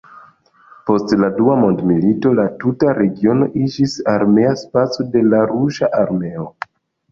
Post 0.85 1.11
la 1.23 1.29
Dua 1.39 1.57
mondmilito 1.63 2.31
la 2.39 2.47
tuta 2.63 2.95
regiono 3.01 3.49
iĝis 3.67 3.95
armea 4.17 4.57
spaco 4.65 5.09
de 5.15 5.25
la 5.29 5.45
Ruĝa 5.55 5.95
Armeo. 6.03 6.51